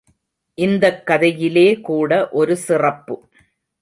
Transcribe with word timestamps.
இந்தக்கதையிலே 0.57 1.81
கூட 1.81 2.11
ஒரு 2.31 2.57
சிறப்பு. 2.57 3.15